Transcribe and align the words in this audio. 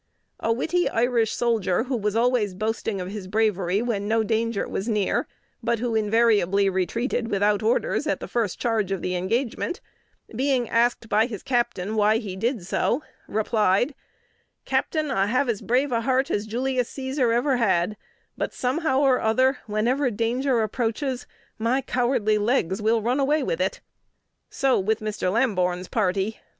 A 0.39 0.51
witty 0.51 0.89
Irish 0.89 1.31
soldier 1.31 1.83
who 1.83 1.95
was 1.95 2.15
always 2.15 2.55
boasting 2.55 2.99
of 2.99 3.11
his 3.11 3.27
bravery 3.27 3.83
when 3.83 4.07
no 4.07 4.23
danger 4.23 4.67
was 4.67 4.89
near, 4.89 5.27
but 5.61 5.77
who 5.77 5.93
invariably 5.93 6.69
retreated 6.71 7.27
without 7.29 7.61
orders 7.61 8.07
at 8.07 8.19
the 8.19 8.27
first 8.27 8.57
charge 8.59 8.91
of 8.91 9.03
the 9.03 9.15
engagement, 9.15 9.79
being 10.35 10.67
asked 10.67 11.07
by 11.07 11.27
his 11.27 11.43
captain 11.43 11.95
why 11.95 12.17
he 12.17 12.35
did 12.35 12.65
so, 12.65 13.03
replied, 13.27 13.93
'Captain, 14.65 15.11
I 15.11 15.27
have 15.27 15.47
as 15.47 15.61
brave 15.61 15.91
a 15.91 16.01
heart 16.01 16.31
as 16.31 16.47
Julius 16.47 16.91
Cæsar 16.91 17.31
ever 17.31 17.57
had, 17.57 17.95
but 18.35 18.55
somehow 18.55 19.01
or 19.01 19.21
other, 19.21 19.59
whenever 19.67 20.09
danger 20.09 20.63
approaches, 20.63 21.27
my 21.59 21.79
cowardly 21.79 22.39
legs 22.39 22.81
will 22.81 23.03
run 23.03 23.19
away 23.19 23.43
with 23.43 23.61
it.' 23.61 23.81
So 24.49 24.79
with 24.79 24.99
Mr. 24.99 25.31
Lamborn's 25.31 25.87
party. 25.87 26.39